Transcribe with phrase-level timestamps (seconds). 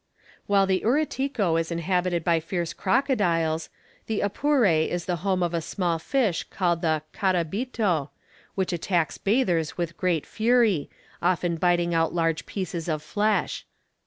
[0.47, 3.69] While the Uriticu is inhabited by fierce crocodiles,
[4.07, 8.09] the Apure is the home of a small fish called the "carabito,"
[8.55, 10.89] which attacks bathers with great fury,
[11.21, 13.67] often biting out large pieces of flesh.